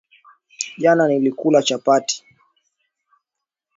Jana 0.77 1.07
nilikula 1.07 1.61
chapati 1.63 2.25